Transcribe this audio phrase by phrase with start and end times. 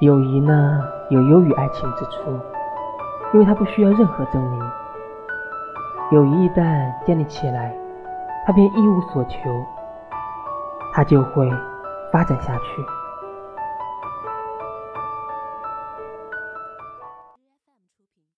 [0.00, 2.38] 友谊呢有优于爱情之处
[3.32, 4.60] 因为它不需要任何证明。
[6.10, 7.74] 友谊一旦建立起来
[8.46, 9.38] 它便一无所求
[10.92, 11.48] 它就会
[12.12, 13.03] 发展下去。